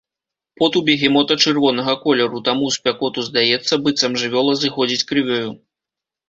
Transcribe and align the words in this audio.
Пот 0.59 0.77
у 0.79 0.81
бегемота 0.85 1.35
чырвонага 1.43 1.93
колеру, 2.05 2.41
таму 2.47 2.63
ў 2.71 2.77
спякоту 2.79 3.27
здаецца, 3.29 3.79
быццам 3.85 4.17
жывёла 4.23 4.57
зыходзіць 4.63 5.05
крывёю. 5.13 5.49